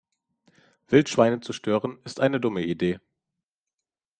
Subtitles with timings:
[0.87, 2.99] Wildschweine zu stören ist eine dumme Idee.